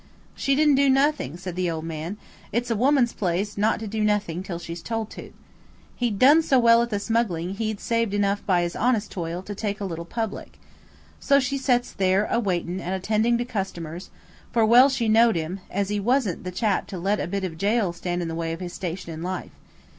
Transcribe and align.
"She 0.33 0.55
didn't 0.55 0.73
do 0.81 0.89
nothing," 0.89 1.37
said 1.37 1.55
the 1.55 1.69
old 1.69 1.85
man. 1.85 2.17
"It's 2.51 2.71
a 2.71 2.75
woman's 2.75 3.13
place 3.13 3.55
not 3.55 3.79
to 3.81 3.85
do 3.85 4.03
nothing 4.03 4.41
till 4.41 4.57
she's 4.57 4.81
told 4.81 5.11
to. 5.11 5.31
He'd 5.95 6.17
done 6.17 6.41
so 6.41 6.57
well 6.57 6.81
at 6.81 6.89
the 6.89 6.97
smuggling, 6.99 7.53
he'd 7.53 7.79
saved 7.79 8.15
enough 8.15 8.43
by 8.47 8.63
his 8.63 8.75
honest 8.75 9.11
toil 9.11 9.43
to 9.43 9.53
take 9.53 9.79
a 9.79 9.85
little 9.85 10.03
public. 10.05 10.57
So 11.19 11.39
she 11.39 11.55
sets 11.55 11.91
there 11.93 12.25
awaitin' 12.31 12.81
and 12.81 12.95
attendin' 12.95 13.37
to 13.37 13.45
customers–for 13.45 14.65
well 14.65 14.89
she 14.89 15.07
knowed 15.07 15.35
him, 15.35 15.59
as 15.69 15.89
he 15.89 15.99
wasn't 15.99 16.45
the 16.45 16.51
chap 16.51 16.87
to 16.87 16.97
let 16.97 17.19
a 17.19 17.27
bit 17.27 17.43
of 17.43 17.51
a 17.51 17.55
jail 17.55 17.93
stand 17.93 18.23
in 18.23 18.27
the 18.27 18.33
way 18.33 18.53
of 18.53 18.59
his 18.59 18.73
station 18.73 19.11
in 19.13 19.21
life. 19.21 19.51